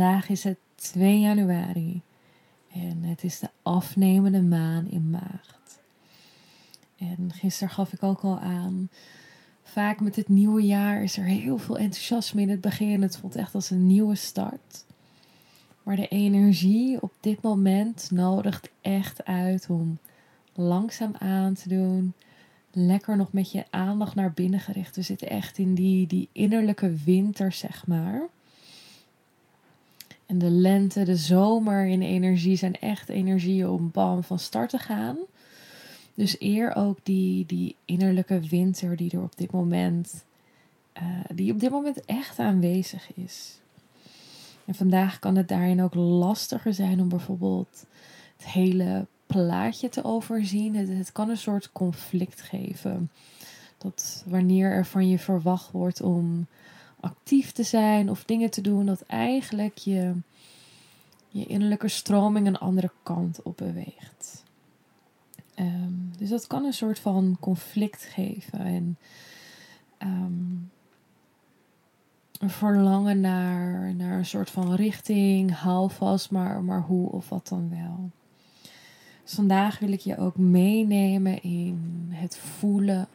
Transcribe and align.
Vandaag 0.00 0.28
is 0.28 0.44
het 0.44 0.58
2 0.74 1.20
januari 1.20 2.02
en 2.72 3.02
het 3.02 3.24
is 3.24 3.38
de 3.38 3.48
afnemende 3.62 4.42
maan 4.42 4.86
in 4.90 5.10
maagd. 5.10 5.80
En 6.98 7.32
gisteren 7.32 7.74
gaf 7.74 7.92
ik 7.92 8.02
ook 8.02 8.20
al 8.20 8.38
aan, 8.38 8.88
vaak 9.62 10.00
met 10.00 10.16
het 10.16 10.28
nieuwe 10.28 10.62
jaar 10.62 11.02
is 11.02 11.16
er 11.16 11.24
heel 11.24 11.58
veel 11.58 11.78
enthousiasme 11.78 12.40
in 12.40 12.48
het 12.48 12.60
begin. 12.60 13.02
Het 13.02 13.16
voelt 13.16 13.36
echt 13.36 13.54
als 13.54 13.70
een 13.70 13.86
nieuwe 13.86 14.14
start. 14.14 14.84
Maar 15.82 15.96
de 15.96 16.08
energie 16.08 17.02
op 17.02 17.12
dit 17.20 17.42
moment 17.42 18.10
nodigt 18.10 18.70
echt 18.80 19.24
uit 19.24 19.66
om 19.68 19.98
langzaam 20.54 21.14
aan 21.18 21.54
te 21.54 21.68
doen 21.68 22.12
lekker 22.72 23.16
nog 23.16 23.32
met 23.32 23.52
je 23.52 23.64
aandacht 23.70 24.14
naar 24.14 24.32
binnen 24.32 24.60
gericht. 24.60 24.96
We 24.96 25.02
zitten 25.02 25.28
echt 25.28 25.58
in 25.58 25.74
die, 25.74 26.06
die 26.06 26.28
innerlijke 26.32 26.94
winter, 27.04 27.52
zeg 27.52 27.86
maar. 27.86 28.28
En 30.30 30.38
de 30.38 30.50
lente, 30.50 31.04
de 31.04 31.16
zomer 31.16 31.86
in 31.86 32.02
energie 32.02 32.56
zijn 32.56 32.74
echt 32.80 33.08
energieën 33.08 33.68
om 33.68 33.90
bam 33.90 34.22
van 34.22 34.38
start 34.38 34.70
te 34.70 34.78
gaan. 34.78 35.16
Dus 36.14 36.36
eer 36.40 36.76
ook 36.76 36.98
die, 37.02 37.46
die 37.46 37.76
innerlijke 37.84 38.40
winter 38.40 38.96
die 38.96 39.10
er 39.10 39.22
op 39.22 39.36
dit 39.36 39.50
moment, 39.50 40.24
uh, 41.02 41.02
die 41.34 41.52
op 41.52 41.60
dit 41.60 41.70
moment 41.70 42.04
echt 42.04 42.38
aanwezig 42.38 43.14
is. 43.14 43.60
En 44.64 44.74
vandaag 44.74 45.18
kan 45.18 45.36
het 45.36 45.48
daarin 45.48 45.82
ook 45.82 45.94
lastiger 45.94 46.74
zijn 46.74 47.00
om 47.00 47.08
bijvoorbeeld 47.08 47.86
het 48.36 48.46
hele 48.46 49.06
plaatje 49.26 49.88
te 49.88 50.04
overzien. 50.04 50.74
Het, 50.74 50.88
het 50.88 51.12
kan 51.12 51.28
een 51.28 51.36
soort 51.36 51.72
conflict 51.72 52.40
geven. 52.40 53.10
Dat 53.78 54.24
wanneer 54.26 54.70
er 54.70 54.86
van 54.86 55.08
je 55.08 55.18
verwacht 55.18 55.70
wordt 55.70 56.02
om 56.02 56.46
actief 57.00 57.52
te 57.52 57.62
zijn 57.62 58.10
of 58.10 58.24
dingen 58.24 58.50
te 58.50 58.60
doen, 58.60 58.86
dat 58.86 59.00
eigenlijk 59.06 59.78
je, 59.78 60.14
je 61.28 61.46
innerlijke 61.46 61.88
stroming 61.88 62.46
een 62.46 62.58
andere 62.58 62.90
kant 63.02 63.42
op 63.42 63.56
beweegt. 63.56 64.44
Ehm, 65.54 65.92
dus 66.18 66.28
dat 66.28 66.46
kan 66.46 66.64
een 66.64 66.72
soort 66.72 66.98
van 66.98 67.36
conflict 67.40 68.02
geven 68.02 68.58
en 68.58 68.98
um, 70.02 70.70
een 72.38 72.50
verlangen 72.50 73.20
naar, 73.20 73.94
naar 73.94 74.18
een 74.18 74.26
soort 74.26 74.50
van 74.50 74.74
richting, 74.74 75.54
hou 75.54 75.90
vast, 75.90 76.30
maar, 76.30 76.62
maar 76.62 76.82
hoe 76.82 77.10
of 77.10 77.28
wat 77.28 77.48
dan 77.48 77.70
wel. 77.70 78.10
Dus 79.22 79.34
vandaag 79.34 79.78
wil 79.78 79.92
ik 79.92 80.00
je 80.00 80.18
ook 80.18 80.36
meenemen 80.36 81.42
in 81.42 82.08
het 82.10 82.36
voelen 82.36 83.08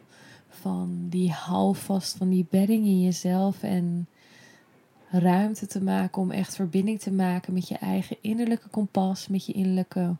van 0.60 1.06
die 1.08 1.30
houvast, 1.32 2.16
van 2.16 2.28
die 2.28 2.46
bedding 2.50 2.84
in 2.84 3.02
jezelf 3.02 3.62
en 3.62 4.08
ruimte 5.10 5.66
te 5.66 5.82
maken 5.82 6.22
om 6.22 6.30
echt 6.30 6.54
verbinding 6.54 7.00
te 7.00 7.12
maken 7.12 7.52
met 7.52 7.68
je 7.68 7.78
eigen 7.78 8.16
innerlijke 8.20 8.68
kompas, 8.68 9.28
met 9.28 9.46
je 9.46 9.52
innerlijke 9.52 10.16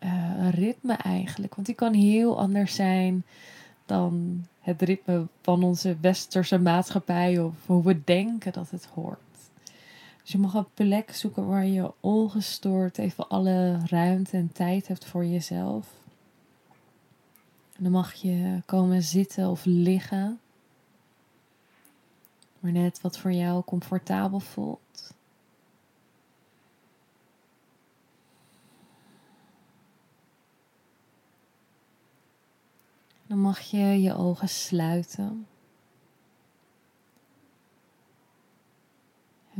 uh, 0.00 0.48
ritme 0.50 0.92
eigenlijk. 0.92 1.54
Want 1.54 1.66
die 1.66 1.76
kan 1.76 1.92
heel 1.92 2.38
anders 2.38 2.74
zijn 2.74 3.24
dan 3.86 4.44
het 4.60 4.82
ritme 4.82 5.26
van 5.42 5.62
onze 5.62 5.96
westerse 6.00 6.58
maatschappij 6.58 7.38
of 7.38 7.54
hoe 7.66 7.84
we 7.84 8.04
denken 8.04 8.52
dat 8.52 8.70
het 8.70 8.86
hoort. 8.94 9.18
Dus 10.22 10.32
je 10.32 10.38
mag 10.38 10.54
een 10.54 10.72
plek 10.74 11.14
zoeken 11.14 11.46
waar 11.46 11.66
je 11.66 11.92
ongestoord 12.00 12.98
even 12.98 13.28
alle 13.28 13.78
ruimte 13.86 14.36
en 14.36 14.52
tijd 14.52 14.88
hebt 14.88 15.04
voor 15.04 15.24
jezelf. 15.24 15.97
En 17.78 17.84
dan 17.84 17.92
mag 17.92 18.12
je 18.12 18.62
komen 18.66 19.02
zitten 19.02 19.48
of 19.48 19.64
liggen. 19.64 20.40
Maar 22.60 22.72
net 22.72 23.00
wat 23.00 23.18
voor 23.18 23.32
jou 23.32 23.64
comfortabel 23.64 24.40
voelt. 24.40 25.14
Dan 33.26 33.38
mag 33.38 33.60
je 33.60 33.78
je 33.78 34.14
ogen 34.14 34.48
sluiten. 34.48 35.46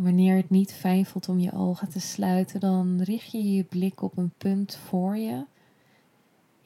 wanneer 0.02 0.36
het 0.36 0.50
niet 0.50 0.72
fijn 0.72 1.06
voelt 1.06 1.28
om 1.28 1.38
je 1.38 1.52
ogen 1.52 1.88
te 1.88 2.00
sluiten, 2.00 2.60
dan 2.60 3.02
richt 3.02 3.30
je 3.30 3.52
je 3.52 3.64
blik 3.64 4.02
op 4.02 4.16
een 4.16 4.32
punt 4.38 4.76
voor 4.76 5.16
je. 5.16 5.44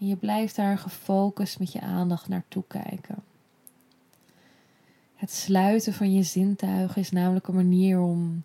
En 0.03 0.09
je 0.09 0.17
blijft 0.17 0.57
daar 0.57 0.79
gefocust 0.79 1.59
met 1.59 1.73
je 1.73 1.81
aandacht 1.81 2.29
naartoe 2.29 2.65
kijken. 2.67 3.17
Het 5.15 5.31
sluiten 5.31 5.93
van 5.93 6.13
je 6.13 6.23
zintuigen 6.23 7.01
is 7.01 7.11
namelijk 7.11 7.49
een 7.49 7.55
manier 7.55 8.01
om 8.01 8.43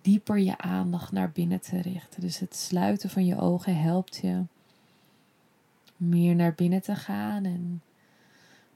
dieper 0.00 0.38
je 0.38 0.58
aandacht 0.58 1.12
naar 1.12 1.30
binnen 1.30 1.60
te 1.60 1.80
richten. 1.80 2.20
Dus 2.20 2.38
het 2.38 2.56
sluiten 2.56 3.10
van 3.10 3.26
je 3.26 3.38
ogen 3.38 3.80
helpt 3.80 4.16
je 4.16 4.42
meer 5.96 6.34
naar 6.34 6.54
binnen 6.54 6.82
te 6.82 6.94
gaan 6.94 7.44
en 7.44 7.82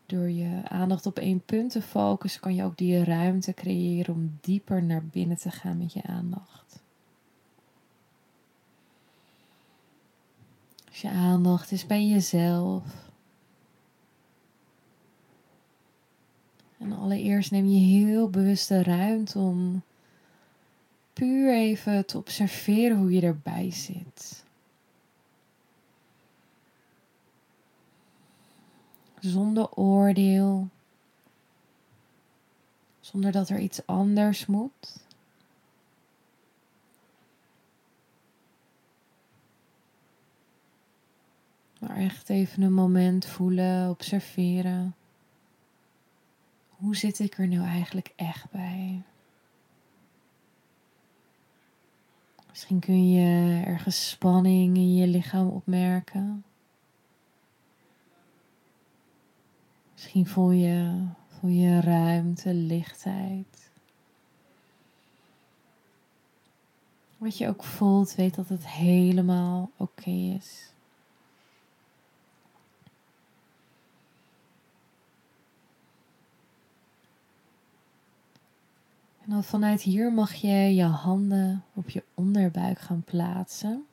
door 0.07 0.31
je 0.31 0.61
aandacht 0.69 1.07
op 1.07 1.19
één 1.19 1.45
punt 1.45 1.71
te 1.71 1.83
focussen, 1.83 2.41
kan 2.41 2.55
je 2.55 2.65
ook 2.65 2.77
die 2.77 3.05
ruimte 3.05 3.55
creëren 3.55 4.15
om 4.15 4.39
dieper 4.41 4.83
naar 4.83 5.05
binnen 5.05 5.37
te 5.37 5.51
gaan 5.51 5.79
met 5.79 5.93
je 5.93 6.03
aandacht. 6.03 6.83
Je 11.01 11.09
aandacht 11.09 11.71
is 11.71 11.87
bij 11.87 12.07
jezelf. 12.07 12.85
En 16.79 16.93
allereerst 16.93 17.51
neem 17.51 17.67
je 17.67 17.79
heel 17.79 18.31
bewust 18.31 18.69
de 18.69 18.83
ruimte 18.83 19.39
om 19.39 19.83
puur 21.13 21.55
even 21.55 22.07
te 22.07 22.19
observeren 22.19 22.97
hoe 22.97 23.13
je 23.13 23.21
erbij 23.21 23.71
zit. 23.71 24.47
zonder 29.21 29.71
oordeel, 29.71 30.69
zonder 33.01 33.33
dat 33.33 33.49
er 33.49 33.59
iets 33.59 33.87
anders 33.87 34.47
moet. 34.47 35.07
Maar 41.79 41.97
echt 41.97 42.29
even 42.29 42.63
een 42.63 42.73
moment 42.73 43.27
voelen, 43.27 43.91
observeren. 43.91 44.95
Hoe 46.69 46.97
zit 46.97 47.19
ik 47.19 47.39
er 47.39 47.49
nou 47.49 47.67
eigenlijk 47.67 48.13
echt 48.17 48.51
bij? 48.51 49.03
Misschien 52.49 52.79
kun 52.79 53.11
je 53.11 53.63
ergens 53.65 54.09
spanning 54.09 54.77
in 54.77 54.95
je 54.95 55.07
lichaam 55.07 55.49
opmerken. 55.49 56.45
Misschien 59.93 60.27
voel 60.27 60.51
je, 60.51 61.07
voel 61.27 61.51
je 61.51 61.81
ruimte, 61.81 62.55
lichtheid. 62.55 63.71
Wat 67.17 67.39
je 67.39 67.49
ook 67.49 67.65
voelt, 67.65 68.15
weet 68.15 68.35
dat 68.35 68.49
het 68.49 68.69
helemaal 68.69 69.71
oké 69.77 70.11
is. 70.11 70.73
Dan 79.29 79.45
vanuit 79.45 79.83
hier 79.83 80.13
mag 80.13 80.35
je 80.35 80.75
je 80.75 80.85
handen 80.85 81.65
op 81.75 81.91
je 81.91 82.03
onderbuik 82.15 82.79
gaan 82.79 83.03
plaatsen. 83.03 83.87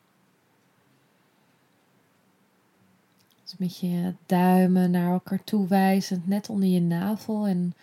Dus 3.43 3.57
met 3.57 3.77
je 3.77 4.13
duimen 4.25 4.91
naar 4.91 5.11
elkaar 5.11 5.43
toe 5.43 5.67
wijzend, 5.67 6.27
net 6.27 6.49
onder 6.49 6.69
je 6.69 6.81
navel. 6.81 7.47
En 7.47 7.73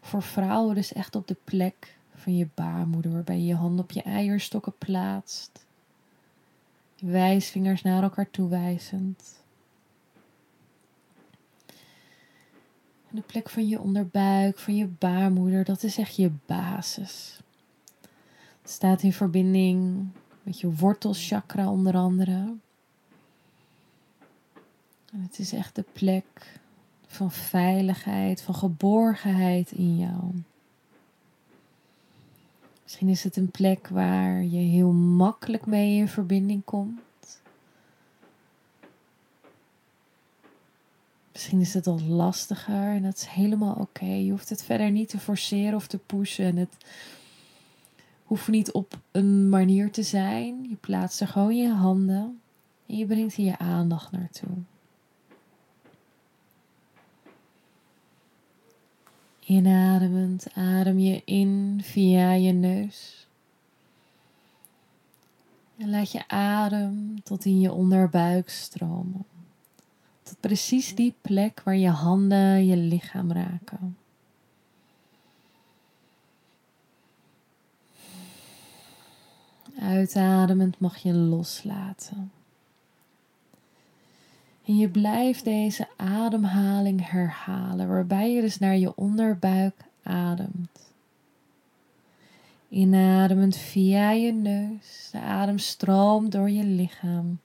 voor 0.00 0.22
vrouwen 0.22 0.74
dus 0.74 0.92
echt 0.92 1.14
op 1.14 1.28
de 1.28 1.36
plek 1.44 1.96
van 2.14 2.36
je 2.36 2.48
baarmoeder, 2.54 3.12
waarbij 3.12 3.38
je 3.38 3.46
je 3.46 3.54
hand 3.54 3.80
op 3.80 3.90
je 3.90 4.02
eierstokken 4.02 4.74
plaatst. 4.78 5.66
Je 6.94 7.06
wijsvingers 7.06 7.82
naar 7.82 8.02
elkaar 8.02 8.30
toe 8.30 8.48
wijzend. 8.48 9.44
De 13.16 13.22
plek 13.22 13.48
van 13.48 13.68
je 13.68 13.80
onderbuik, 13.80 14.58
van 14.58 14.76
je 14.76 14.86
baarmoeder, 14.86 15.64
dat 15.64 15.82
is 15.82 15.98
echt 15.98 16.16
je 16.16 16.30
basis. 16.46 17.40
staat 18.64 19.02
in 19.02 19.12
verbinding 19.12 20.06
met 20.42 20.60
je 20.60 20.72
wortelchakra 20.72 21.70
onder 21.70 21.94
andere. 21.96 22.54
En 25.12 25.22
het 25.22 25.38
is 25.38 25.52
echt 25.52 25.74
de 25.74 25.84
plek 25.92 26.60
van 27.06 27.32
veiligheid, 27.32 28.42
van 28.42 28.54
geborgenheid 28.54 29.72
in 29.72 29.98
jou. 29.98 30.42
Misschien 32.82 33.08
is 33.08 33.24
het 33.24 33.36
een 33.36 33.50
plek 33.50 33.88
waar 33.88 34.42
je 34.42 34.58
heel 34.58 34.92
makkelijk 34.92 35.66
mee 35.66 35.96
in 35.96 36.08
verbinding 36.08 36.64
komt. 36.64 37.00
Misschien 41.36 41.60
is 41.60 41.74
het 41.74 41.86
wat 41.86 42.00
lastiger 42.00 42.94
en 42.94 43.02
dat 43.02 43.16
is 43.16 43.26
helemaal 43.26 43.74
oké. 43.74 44.04
Je 44.04 44.30
hoeft 44.30 44.48
het 44.48 44.64
verder 44.64 44.90
niet 44.90 45.08
te 45.08 45.18
forceren 45.18 45.74
of 45.74 45.86
te 45.86 45.98
pushen. 45.98 46.44
En 46.44 46.56
het 46.56 46.76
hoeft 48.24 48.48
niet 48.48 48.72
op 48.72 48.98
een 49.10 49.48
manier 49.48 49.90
te 49.90 50.02
zijn. 50.02 50.66
Je 50.68 50.76
plaatst 50.76 51.20
er 51.20 51.28
gewoon 51.28 51.56
je 51.56 51.68
handen 51.68 52.40
en 52.86 52.96
je 52.96 53.06
brengt 53.06 53.34
hier 53.34 53.46
je 53.46 53.58
aandacht 53.58 54.12
naartoe. 54.12 54.56
Inademend 59.40 60.46
adem 60.54 60.98
je 60.98 61.22
in 61.24 61.80
via 61.82 62.32
je 62.32 62.52
neus. 62.52 63.26
En 65.78 65.90
laat 65.90 66.12
je 66.12 66.28
adem 66.28 67.22
tot 67.22 67.44
in 67.44 67.60
je 67.60 67.72
onderbuik 67.72 68.48
stromen. 68.48 69.35
Tot 70.26 70.40
precies 70.40 70.94
die 70.94 71.14
plek 71.20 71.60
waar 71.64 71.76
je 71.76 71.88
handen 71.88 72.66
je 72.66 72.76
lichaam 72.76 73.32
raken. 73.32 73.96
Uitademend 79.80 80.78
mag 80.78 80.96
je 80.96 81.12
loslaten. 81.12 82.30
En 84.64 84.76
je 84.76 84.88
blijft 84.88 85.44
deze 85.44 85.88
ademhaling 85.96 87.10
herhalen, 87.10 87.88
waarbij 87.88 88.32
je 88.32 88.40
dus 88.40 88.58
naar 88.58 88.76
je 88.76 88.96
onderbuik 88.96 89.84
ademt. 90.02 90.92
Inademend 92.68 93.56
via 93.56 94.10
je 94.10 94.32
neus, 94.32 95.08
de 95.12 95.20
adem 95.20 95.58
stroomt 95.58 96.32
door 96.32 96.50
je 96.50 96.64
lichaam, 96.64 97.38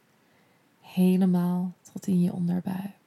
helemaal 0.79 1.73
in 1.99 2.21
je 2.21 2.33
onderbuik. 2.33 2.99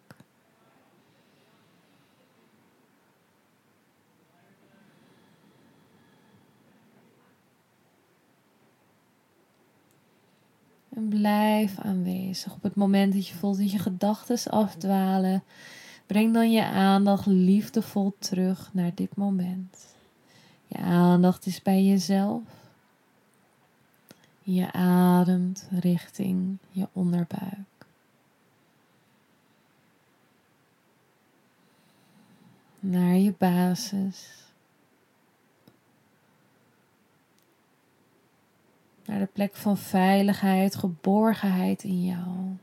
En 10.94 11.08
blijf 11.08 11.78
aanwezig. 11.78 12.54
Op 12.54 12.62
het 12.62 12.74
moment 12.74 13.12
dat 13.12 13.28
je 13.28 13.34
voelt 13.34 13.58
dat 13.58 13.70
je 13.70 13.78
gedachten 13.78 14.50
afdwalen, 14.50 15.42
breng 16.06 16.34
dan 16.34 16.52
je 16.52 16.64
aandacht 16.64 17.26
liefdevol 17.26 18.16
terug 18.18 18.70
naar 18.72 18.94
dit 18.94 19.16
moment. 19.16 19.94
Je 20.66 20.78
aandacht 20.78 21.46
is 21.46 21.62
bij 21.62 21.84
jezelf. 21.84 22.42
Je 24.42 24.72
ademt 24.72 25.68
richting 25.70 26.58
je 26.70 26.88
onderbuik. 26.92 27.73
Naar 32.86 33.16
je 33.16 33.34
basis. 33.38 34.44
Naar 39.04 39.18
de 39.18 39.28
plek 39.32 39.54
van 39.54 39.76
veiligheid, 39.78 40.74
geborgenheid 40.74 41.82
in 41.82 42.04
jou. 42.04 42.56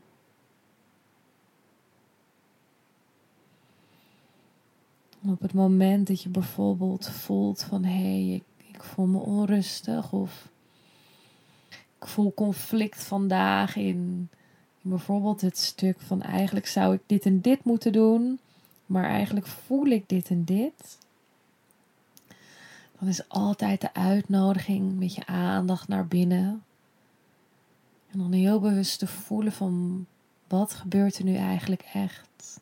op 5.30 5.40
het 5.40 5.52
moment 5.52 6.06
dat 6.06 6.22
je 6.22 6.28
bijvoorbeeld 6.28 7.08
voelt 7.08 7.62
van 7.62 7.84
hé, 7.84 7.92
hey, 7.92 8.34
ik, 8.34 8.44
ik 8.74 8.82
voel 8.82 9.06
me 9.06 9.18
onrustig 9.18 10.12
of 10.12 10.48
ik 11.98 12.06
voel 12.06 12.34
conflict 12.34 13.04
vandaag 13.04 13.76
in, 13.76 14.28
in 14.82 14.90
bijvoorbeeld 14.90 15.40
het 15.40 15.58
stuk 15.58 16.00
van 16.00 16.22
eigenlijk 16.22 16.66
zou 16.66 16.94
ik 16.94 17.00
dit 17.06 17.26
en 17.26 17.40
dit 17.40 17.64
moeten 17.64 17.92
doen, 17.92 18.40
maar 18.92 19.04
eigenlijk 19.04 19.46
voel 19.46 19.86
ik 19.86 20.08
dit 20.08 20.28
en 20.28 20.44
dit 20.44 21.00
dan 23.02 23.10
is 23.10 23.28
altijd 23.28 23.80
de 23.80 23.94
uitnodiging 23.94 24.98
met 24.98 25.14
je 25.14 25.26
aandacht 25.26 25.88
naar 25.88 26.06
binnen. 26.06 26.62
En 28.10 28.18
dan 28.18 28.32
heel 28.32 28.60
bewust 28.60 28.98
te 28.98 29.06
voelen 29.06 29.52
van 29.52 30.06
wat 30.48 30.74
gebeurt 30.74 31.18
er 31.18 31.24
nu 31.24 31.34
eigenlijk 31.34 31.82
echt? 31.92 32.60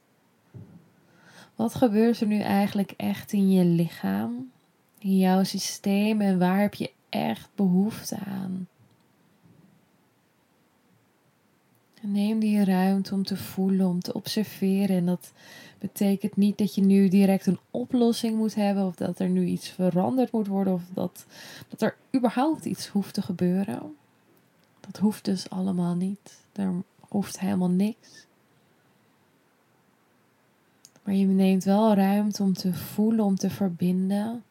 Wat 1.54 1.74
gebeurt 1.74 2.20
er 2.20 2.26
nu 2.26 2.40
eigenlijk 2.40 2.92
echt 2.96 3.32
in 3.32 3.50
je 3.50 3.64
lichaam, 3.64 4.50
in 4.98 5.18
jouw 5.18 5.44
systeem 5.44 6.20
en 6.20 6.38
waar 6.38 6.60
heb 6.60 6.74
je 6.74 6.92
echt 7.08 7.48
behoefte 7.54 8.16
aan? 8.16 8.68
En 12.00 12.12
neem 12.12 12.38
die 12.38 12.64
ruimte 12.64 13.14
om 13.14 13.24
te 13.24 13.36
voelen, 13.36 13.86
om 13.86 14.00
te 14.00 14.12
observeren. 14.12 14.96
En 14.96 15.06
dat 15.06 15.32
betekent 15.78 16.36
niet 16.36 16.58
dat 16.58 16.74
je 16.74 16.82
nu 16.82 17.08
direct 17.08 17.46
een 17.46 17.58
oplossing 17.70 18.36
moet 18.36 18.54
hebben, 18.54 18.86
of 18.86 18.94
dat 18.94 19.18
er 19.18 19.28
nu 19.28 19.44
iets 19.44 19.68
veranderd 19.68 20.32
moet 20.32 20.46
worden, 20.46 20.72
of 20.72 20.82
dat, 20.94 21.26
dat 21.68 21.82
er 21.82 21.96
überhaupt 22.16 22.64
iets 22.64 22.86
hoeft 22.86 23.14
te 23.14 23.22
gebeuren. 23.22 23.96
Dat 24.80 24.96
hoeft 24.96 25.24
dus 25.24 25.50
allemaal 25.50 25.94
niet. 25.94 26.38
Er 26.52 26.72
hoeft 26.98 27.40
helemaal 27.40 27.70
niks. 27.70 28.26
Maar 31.02 31.14
je 31.14 31.26
neemt 31.26 31.64
wel 31.64 31.94
ruimte 31.94 32.42
om 32.42 32.52
te 32.52 32.74
voelen, 32.74 33.24
om 33.24 33.36
te 33.36 33.50
verbinden. 33.50 34.44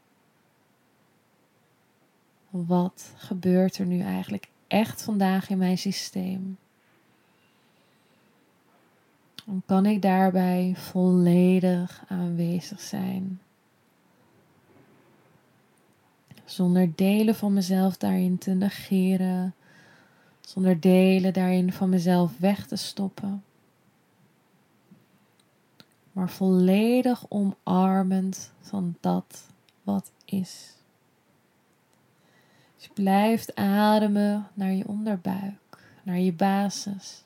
Wat 2.50 3.14
gebeurt 3.16 3.78
er 3.78 3.86
nu 3.86 4.02
eigenlijk 4.02 4.50
echt 4.68 5.02
vandaag 5.02 5.50
in 5.50 5.58
mijn 5.58 5.78
systeem? 5.78 6.58
Dan 9.50 9.64
kan 9.66 9.86
ik 9.86 10.02
daarbij 10.02 10.74
volledig 10.76 12.04
aanwezig 12.08 12.82
zijn. 12.82 13.42
Zonder 16.46 16.96
delen 16.96 17.36
van 17.36 17.54
mezelf 17.54 17.98
daarin 17.98 18.38
te 18.38 18.52
negeren, 18.52 19.54
zonder 20.42 20.80
delen 20.80 21.34
daarin 21.34 21.74
van 21.74 21.90
mezelf 21.90 22.38
weg 22.38 22.68
te 22.68 22.76
stoppen, 22.76 23.44
maar 26.12 26.30
volledig 26.30 27.26
omarmend 27.30 28.52
van 28.62 28.96
dat 29.00 29.48
wat 29.84 30.12
is. 30.26 30.74
Dus 32.78 32.90
blijft 32.94 33.56
ademen 33.56 34.48
naar 34.54 34.72
je 34.72 34.88
onderbuik, 34.88 35.78
naar 36.04 36.20
je 36.20 36.34
basis 36.34 37.24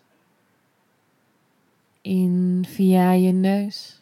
in 2.03 2.65
via 2.67 3.11
je 3.11 3.31
neus. 3.31 4.01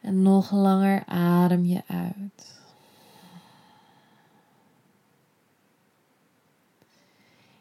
En 0.00 0.22
nog 0.22 0.50
langer 0.50 1.04
adem 1.06 1.64
je 1.64 1.82
uit. 1.86 2.60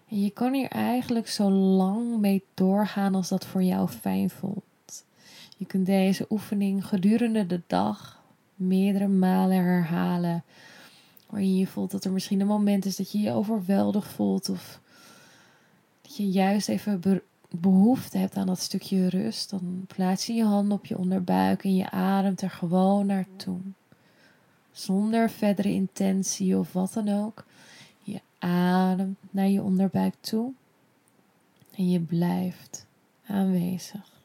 En 0.09 0.21
je 0.21 0.29
kan 0.29 0.53
hier 0.53 0.69
eigenlijk 0.69 1.27
zo 1.27 1.49
lang 1.49 2.19
mee 2.19 2.43
doorgaan 2.53 3.15
als 3.15 3.29
dat 3.29 3.45
voor 3.45 3.63
jou 3.63 3.87
fijn 3.89 4.29
voelt. 4.29 5.05
Je 5.57 5.65
kunt 5.65 5.85
deze 5.85 6.25
oefening 6.29 6.85
gedurende 6.85 7.47
de 7.47 7.61
dag 7.67 8.23
meerdere 8.55 9.07
malen 9.07 9.63
herhalen. 9.63 10.43
Waarin 11.29 11.57
je 11.57 11.67
voelt 11.67 11.91
dat 11.91 12.05
er 12.05 12.11
misschien 12.11 12.39
een 12.39 12.47
moment 12.47 12.85
is 12.85 12.95
dat 12.95 13.11
je 13.11 13.19
je 13.19 13.31
overweldigd 13.31 14.11
voelt. 14.11 14.49
Of 14.49 14.79
dat 16.01 16.17
je 16.17 16.29
juist 16.29 16.69
even 16.69 17.01
behoefte 17.55 18.17
hebt 18.17 18.36
aan 18.36 18.48
dat 18.48 18.60
stukje 18.60 19.10
rust, 19.10 19.50
dan 19.50 19.86
plaats 19.88 20.25
je 20.25 20.34
je 20.34 20.43
hand 20.43 20.72
op 20.72 20.86
je 20.86 20.98
onderbuik 20.98 21.63
en 21.63 21.75
je 21.75 21.89
ademt 21.89 22.41
er 22.41 22.50
gewoon 22.50 23.05
naartoe. 23.05 23.60
Zonder 24.72 25.29
verdere 25.29 25.72
intentie 25.72 26.58
of 26.58 26.74
wat 26.74 26.93
dan 26.93 27.10
ook. 27.10 27.46
Je 28.03 28.22
ademt 28.39 29.17
naar 29.31 29.48
je 29.48 29.62
onderbuik 29.62 30.15
toe 30.20 30.53
en 31.75 31.89
je 31.89 32.00
blijft 32.00 32.86
aanwezig. 33.25 34.20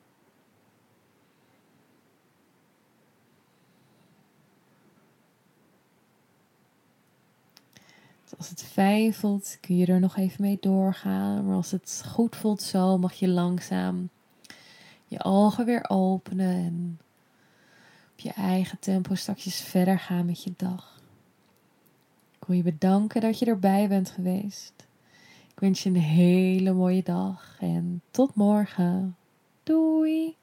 Als 8.39 8.49
het 8.49 8.63
fijn 8.63 9.15
voelt, 9.15 9.59
kun 9.61 9.77
je 9.77 9.87
er 9.87 10.01
nog 10.01 10.17
even 10.17 10.43
mee 10.43 10.59
doorgaan. 10.61 11.47
Maar 11.47 11.57
als 11.57 11.71
het 11.71 12.05
goed 12.09 12.37
voelt 12.37 12.63
zo, 12.63 12.99
mag 12.99 13.13
je 13.13 13.29
langzaam 13.29 14.09
je 15.09 15.25
ogen 15.25 15.65
weer 15.65 15.85
openen 15.89 16.55
en 16.55 16.99
op 18.13 18.21
je 18.21 18.33
eigen 18.33 18.79
tempo 18.79 19.15
straks 19.15 19.61
verder 19.61 19.99
gaan 19.99 20.27
met 20.27 20.43
je 20.43 20.53
dag. 20.57 21.01
Ik 22.39 22.47
wil 22.47 22.57
je 22.57 22.63
bedanken 22.63 23.21
dat 23.21 23.39
je 23.39 23.47
erbij 23.47 23.89
bent 23.89 24.11
geweest. 24.11 24.73
Ik 25.51 25.61
wens 25.61 25.83
je 25.83 25.89
een 25.89 25.97
hele 25.97 26.73
mooie 26.73 27.03
dag 27.03 27.57
en 27.61 28.03
tot 28.11 28.35
morgen. 28.35 29.17
Doei! 29.63 30.37